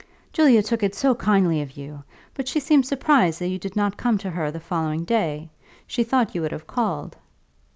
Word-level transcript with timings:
"Julia 0.33 0.63
took 0.63 0.81
it 0.81 0.95
so 0.95 1.13
kindly 1.13 1.61
of 1.61 1.77
you; 1.77 2.03
but 2.33 2.47
she 2.47 2.59
seems 2.59 2.87
surprised 2.87 3.37
that 3.39 3.49
you 3.49 3.59
did 3.59 3.75
not 3.75 3.97
come 3.97 4.17
to 4.17 4.31
her 4.31 4.49
the 4.49 4.59
following 4.59 5.03
day. 5.05 5.51
She 5.85 6.03
thought 6.03 6.33
you 6.33 6.41
would 6.41 6.51
have 6.51 6.65
called." 6.65 7.17